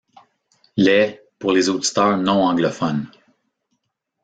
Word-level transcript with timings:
Les 0.77 1.21
pour 1.37 1.51
les 1.51 1.69
auditeurs 1.69 2.17
non 2.17 2.41
anglophones. 2.43 3.07